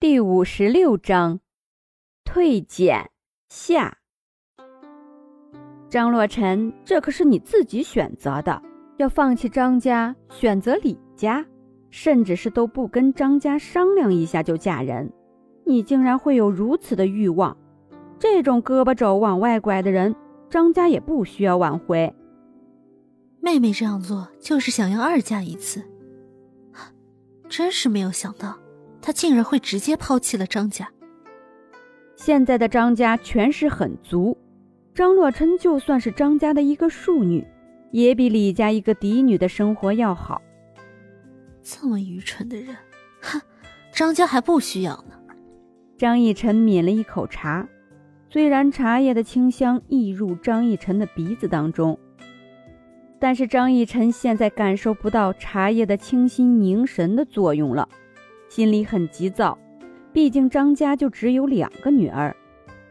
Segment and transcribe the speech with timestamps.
[0.00, 1.40] 第五十六章，
[2.24, 3.10] 退减
[3.50, 3.98] 下。
[5.90, 8.62] 张洛尘，这可是你自己选择的，
[8.96, 11.44] 要放弃张家，选择李家，
[11.90, 15.12] 甚至是都不跟张家商量一下就嫁人，
[15.66, 17.54] 你竟然会有如此的欲望？
[18.18, 20.16] 这种胳膊肘往外拐的人，
[20.48, 22.10] 张家也不需要挽回。
[23.38, 25.84] 妹妹这样做就是想要二嫁一次，
[27.50, 28.59] 真是没有想到。
[29.02, 30.88] 他竟然会直接抛弃了张家。
[32.16, 34.36] 现在的张家权势很足，
[34.94, 37.46] 张洛琛就算是张家的一个庶女，
[37.92, 40.42] 也比李家一个嫡女的生活要好。
[41.62, 42.76] 这么愚蠢的人，
[43.22, 43.40] 哼！
[43.92, 45.14] 张家还不需要呢。
[45.96, 47.66] 张逸晨抿了一口茶，
[48.28, 51.98] 虽然茶叶的清香溢入张逸晨的鼻子当中，
[53.18, 57.88] 但是张逸晨现在感受不到茶叶的清新凝神的作用了。
[58.50, 59.56] 心里很急躁，
[60.12, 62.34] 毕竟张家就只有两个女儿，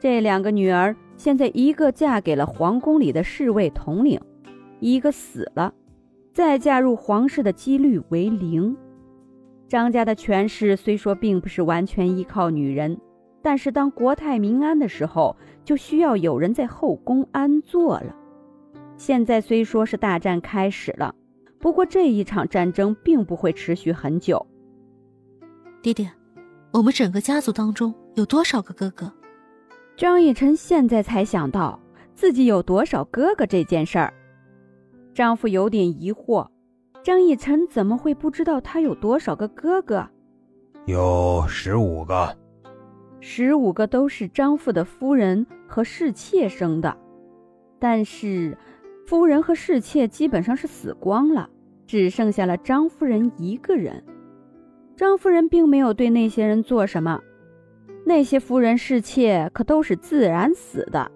[0.00, 4.18] 这两个女儿现在一个嫁给了皇宫里的侍卫统领，
[4.80, 5.74] 一个死了，
[6.32, 8.74] 再嫁入皇室的几率为零。
[9.68, 12.98] 张家的权势虽说并不是完全依靠女人，
[13.42, 18.16] 但是当国泰民安的时候，就需要有人在后宫安坐了。
[18.96, 21.14] 现在虽说是大战开始了，
[21.58, 24.46] 不过这一场战争并不会持续很久。
[25.82, 26.08] 爹爹，
[26.70, 29.12] 我们整个家族当中有多少个哥哥？
[29.96, 31.76] 张逸晨现在才想到
[32.14, 34.14] 自己有多少哥哥这件事儿。
[35.12, 36.46] 丈夫有点疑惑，
[37.02, 40.08] 张逸晨怎么会不知道他有多少个哥哥？
[40.86, 42.38] 有十五个，
[43.18, 46.96] 十五个都是张父的夫人和侍妾生的，
[47.80, 48.56] 但是
[49.04, 51.50] 夫人和侍妾基本上是死光了，
[51.88, 54.04] 只剩下了张夫人一个人。
[54.96, 57.20] 张夫人并没有对那些人做什么，
[58.04, 61.10] 那些夫人侍妾可都是自然死的。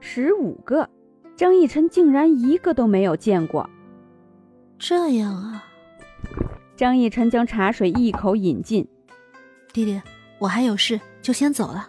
[0.00, 0.88] 十五个，
[1.36, 3.68] 张逸晨竟然一个都没有见过。
[4.78, 5.64] 这样啊，
[6.74, 8.86] 张逸晨将茶水一口饮尽。
[9.72, 10.00] 弟弟，
[10.38, 11.88] 我还有事，就先走了。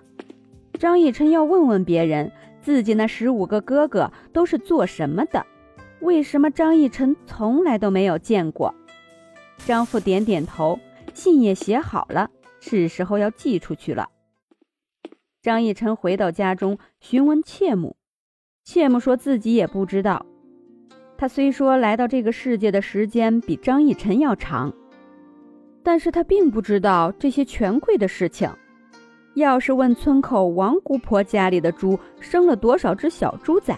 [0.78, 2.30] 张逸晨要问问别人，
[2.62, 5.46] 自己那十五个哥哥都是做什么的？
[6.02, 8.76] 为什么张逸晨从来都没有见过？
[9.60, 10.78] 张父点点头，
[11.14, 12.30] 信也写好了，
[12.60, 14.10] 是时候要寄出去了。
[15.42, 17.96] 张逸晨回到家中，询问妾母，
[18.64, 20.26] 妾母说自己也不知道。
[21.18, 24.74] 他虽说来到这个世界的时间比张逸晨要长，
[25.84, 28.50] 但是他并不知道这些权贵的事情。
[29.36, 33.78] 要是问村口王姑婆家里的猪生了多少只小猪仔，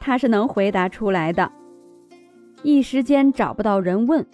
[0.00, 1.50] 他是能回答出来的。
[2.62, 4.26] 一时间找不到人问。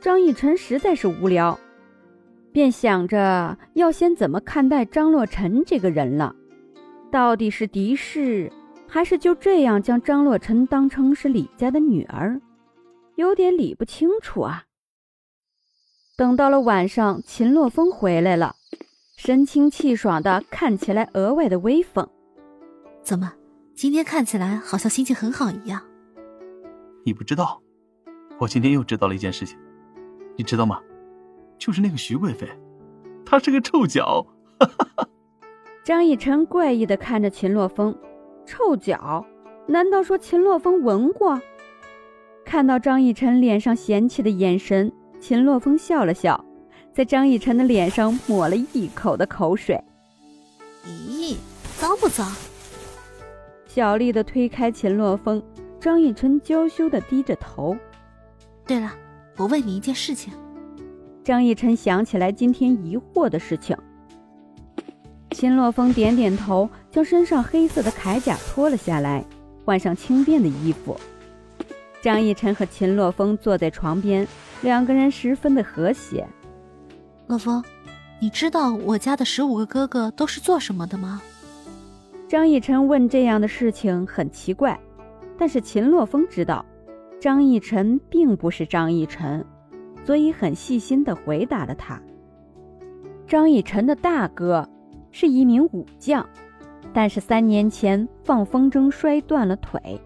[0.00, 1.58] 张逸晨实在是无聊，
[2.56, 6.34] 便想着要先怎么看待张洛尘这个人了。
[7.12, 8.50] 到底是敌视，
[8.88, 12.40] 还是就这样将张洛尘当成是李家的女儿？
[13.16, 14.64] 有点理不清楚啊。
[16.16, 18.56] 等到了晚上，秦洛风回来了，
[19.18, 22.08] 神清气爽的，看起来额外的威风。
[23.02, 23.34] 怎么，
[23.74, 25.82] 今天看起来好像心情很好一样？
[27.04, 27.60] 你不知道，
[28.40, 29.58] 我今天又知道了一件事情。
[30.38, 30.80] 你知道吗？
[31.58, 32.48] 就是那个徐贵妃，
[33.24, 34.26] 她是个臭脚。
[35.84, 37.96] 张逸晨怪异的看着秦洛风，
[38.44, 39.24] 臭脚？
[39.66, 41.40] 难道说秦洛风闻过？
[42.44, 46.44] 看到张逸晨脸上嫌弃的眼神，秦洛风笑了笑，
[46.92, 49.82] 在张逸晨的脸上抹了一口的口水。
[50.84, 51.36] 咦，
[51.78, 52.26] 脏不脏？
[53.66, 55.42] 小丽的推开秦洛风，
[55.80, 57.76] 张逸晨娇羞的低着头。
[58.66, 58.92] 对了。
[59.38, 60.32] 我问你一件事情，
[61.26, 63.76] 张逸晨想起来今天疑惑的事情。
[65.32, 69.24] 秦洛风点点头，将身上黑色的铠甲脱了下来，
[69.64, 70.96] 换上轻便的衣服。
[72.00, 74.24] 张逸晨和秦洛风坐在床边，
[74.62, 76.24] 两个人十分的和谐。
[77.26, 77.60] 洛风，
[78.20, 81.20] 你知道我家的十五个哥哥都是做什么的吗？
[82.28, 84.78] 张逸晨问这样的事情很奇怪，
[85.36, 86.64] 但是秦洛风知道。
[87.20, 89.44] 张逸晨并不是张逸晨，
[90.06, 92.00] 所以很细心地回答了他。
[93.26, 94.64] 张以晨的大哥
[95.10, 96.24] 是一名武将，
[96.92, 100.00] 但是三年前放风筝摔断了腿，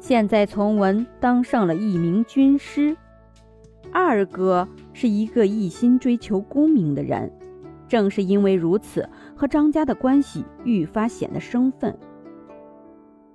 [0.00, 2.94] 现在从文当上了一名军师。
[3.90, 7.32] 二哥是一个一心追求功名的人，
[7.88, 11.98] 正是因为如此，和张家的关系愈发显得生分。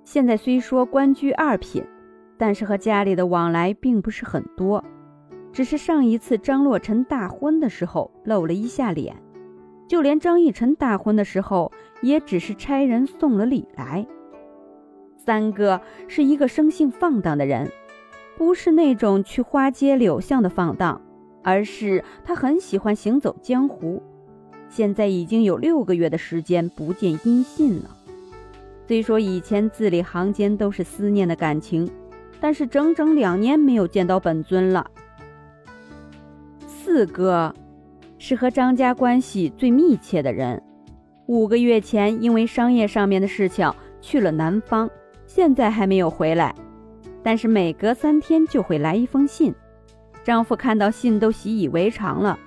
[0.04, 1.84] 现在虽说官居二品。
[2.36, 4.84] 但是和家里的往来并不是很多，
[5.54, 9.14] 只是上一次张洛尘大婚的时候露了一下脸，
[9.86, 11.70] 就连张逸晨大婚的时候，
[12.02, 14.04] 也只是差人送了礼来。
[15.16, 17.70] 三哥是一个生性放荡的人，
[18.36, 21.00] 不是那种去花街柳巷的放荡，
[21.44, 24.02] 而是他很喜欢行走江湖。
[24.68, 27.96] 现在已经有六个月的时间不见音信了。
[28.88, 31.88] 虽说以前字里行间都是思念的感情，
[32.40, 34.90] 但是整整两年没有见到本尊了。
[36.94, 37.52] 四哥。
[38.18, 40.62] 是和张家关系最密切的人，
[41.26, 43.68] 五个月前因为商业上面的事情
[44.00, 44.88] 去了南方，
[45.26, 46.54] 现在还没有回来。
[47.20, 49.52] 但是每隔三天就会来一封信，
[50.22, 52.38] 丈夫看到信都习以为常了。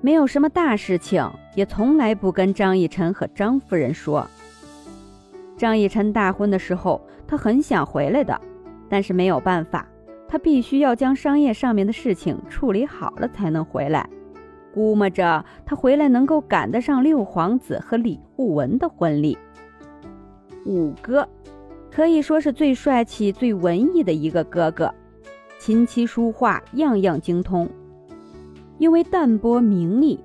[0.00, 4.26] 没有什么大事情，也从来不跟张逸晨和张夫人说。
[5.58, 8.40] 张逸晨大婚的时候，他很想回来的，
[8.88, 9.86] 但是没有办法，
[10.34, 14.10] 他必须要将商业上面的事情处理好了才能回来。
[14.72, 19.38] 估摸着他回来能够赶得上六皇子和李护文的婚礼。
[20.66, 21.28] 五哥
[21.88, 24.92] 可以说是最帅气、最文艺的一个哥哥，
[25.60, 27.70] 琴棋书画样样精通。
[28.78, 30.18] 因为淡泊名利，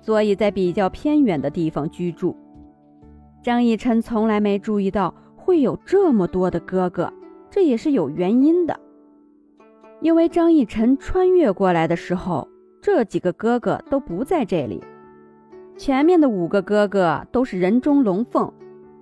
[0.00, 2.36] 所以在比较偏远的地方居住。
[3.42, 7.12] 张逸晨从来没注意到会有这么多的哥哥，
[7.50, 8.78] 这也是有原因的。
[10.00, 12.48] 因为张逸晨穿越过来的时候。
[12.80, 14.82] 这几个哥哥都不在这里，
[15.76, 18.50] 前面的五个哥哥都是人中龙凤，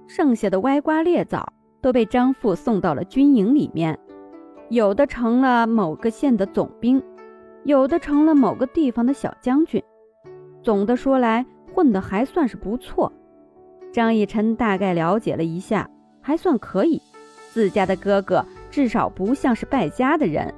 [0.07, 1.53] 剩下的歪瓜裂枣
[1.83, 3.97] 都被张父送到了军营里面，
[4.71, 7.01] 有的成了某个县的总兵，
[7.65, 9.81] 有的成了某个地方的小将军。
[10.63, 11.45] 总的说来，
[11.75, 13.13] 混得还算是不错。
[13.93, 15.89] 张逸晨大概了解了一下，
[16.23, 17.01] 还算可以。
[17.53, 20.53] 自家的哥哥至少不像是败家的人。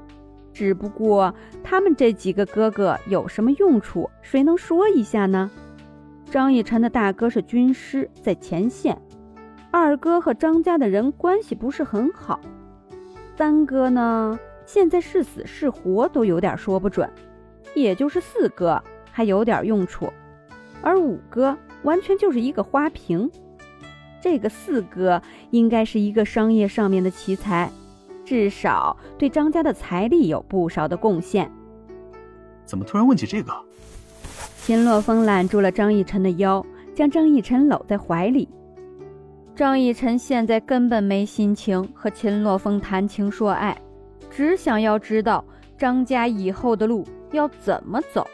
[0.58, 1.32] 只不过
[1.62, 4.10] 他们这几个哥哥有什么用处？
[4.22, 5.48] 谁能说一下呢？
[6.32, 8.96] 张逸晨的大哥是军师，在前线；
[9.70, 12.40] 二哥和张家的人关系不是很好；
[13.36, 17.08] 三哥呢，现在是死是活都有点说不准；
[17.76, 18.82] 也就是四哥
[19.12, 20.12] 还有点用处，
[20.82, 23.30] 而五哥完全就是一个花瓶。
[24.20, 25.22] 这个四哥
[25.52, 27.70] 应该是一个商业上面的奇才。
[28.28, 31.50] 至少对张家的财力有不少的贡献。
[32.66, 33.50] 怎么突然问起这个？
[34.58, 36.62] 秦洛风揽住了张逸晨的腰，
[36.94, 38.46] 将张逸晨搂在怀里。
[39.56, 43.74] 张逸晨现在根本没心情和秦洛风谈情说爱，
[44.30, 45.42] 只想要知道
[45.78, 48.26] 张家以后的路要怎么走。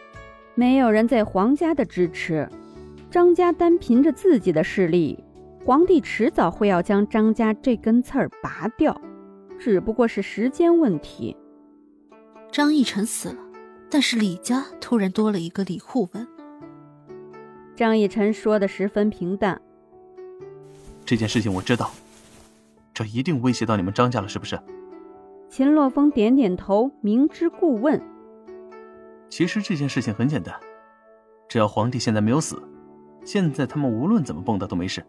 [0.56, 2.48] 没有人在皇家的支持，
[3.12, 5.22] 张家单凭着自己的势力，
[5.64, 9.00] 皇帝迟早会要将张家这根刺儿拔掉。
[9.58, 11.36] 只不过是时间问题。
[12.52, 13.38] 张逸晨死了，
[13.90, 16.26] 但是李家突然多了一个李护文。
[17.74, 19.60] 张逸晨说的十分平淡。
[21.04, 21.90] 这件事情我知道，
[22.92, 24.58] 这一定威胁到你们张家了，是不是？
[25.48, 28.00] 秦洛风点点头，明知故问。
[29.28, 30.54] 其实这件事情很简单，
[31.48, 32.62] 只要皇帝现在没有死，
[33.24, 35.04] 现在他们无论怎么蹦跶都没事。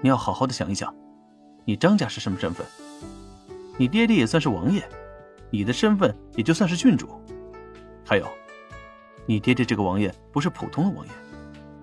[0.00, 0.92] 你要好好的想一想，
[1.64, 2.66] 你张家是什么身份？
[3.78, 4.82] 你爹爹也算是王爷，
[5.50, 7.08] 你的身份也就算是郡主。
[8.04, 8.26] 还有，
[9.24, 11.12] 你爹爹这个王爷不是普通的王爷，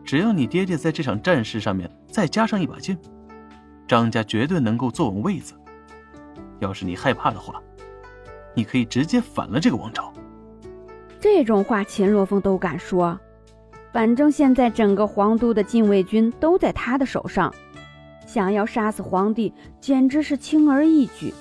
[0.03, 2.97] 只要你爹爹在这场战事上面再加上一把劲，
[3.87, 5.53] 张家绝对能够坐稳位子。
[6.59, 7.61] 要是你害怕的话，
[8.53, 10.11] 你可以直接反了这个王朝。
[11.21, 13.17] 这种话秦若风都敢说，
[13.93, 17.53] 反正现在整个皇都的禁卫军都在他的手上，
[18.27, 21.33] 想要杀死皇帝简直是轻而易举。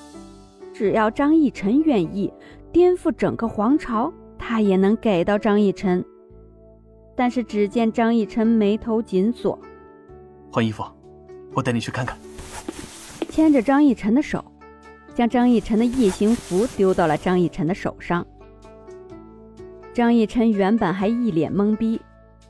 [0.75, 2.31] 只要张逸晨愿意
[2.73, 6.04] 颠覆整个皇朝，他也能给到张逸晨。
[7.14, 9.57] 但是只见张逸晨眉头紧锁，
[10.50, 10.83] 换衣服，
[11.54, 12.19] 我带你去看看。
[13.31, 14.45] 牵着张逸晨的手，
[15.14, 18.26] 将张逸晨的夜行服丢到了张逸晨的手上。
[19.93, 22.00] 张逸晨原本还一脸懵逼，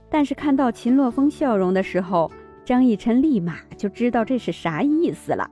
[0.08, 2.32] 但是看到秦洛风笑容的时候，
[2.64, 5.46] 张逸晨立马就知道这是啥意思了。